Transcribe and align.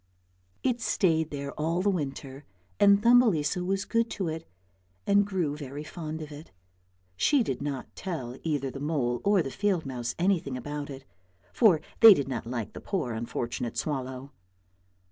It 0.63 0.81
stayed 0.81 1.29
there 1.29 1.51
all 1.59 1.83
the 1.83 1.91
winter, 1.91 2.43
and 2.79 3.03
Thumbelisa 3.03 3.63
was 3.63 3.85
good 3.85 4.09
to 4.17 4.29
it 4.29 4.47
and 5.05 5.27
grew 5.27 5.55
very 5.55 5.83
fond 5.83 6.23
of 6.23 6.31
it. 6.31 6.49
She 7.15 7.43
did 7.43 7.61
not 7.61 7.95
tell 7.95 8.35
either 8.41 8.71
the 8.71 8.79
mole 8.79 9.21
or 9.23 9.43
the 9.43 9.51
field 9.51 9.85
mouse 9.85 10.15
anything 10.17 10.57
about 10.57 10.89
it, 10.89 11.05
for 11.53 11.81
they 11.99 12.15
did 12.15 12.27
not 12.27 12.47
like 12.47 12.73
the 12.73 12.81
poor 12.81 13.13
unfortunate 13.13 13.77
swallow. 13.77 14.31